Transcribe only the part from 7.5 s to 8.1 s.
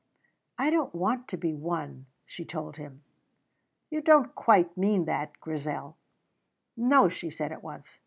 at once.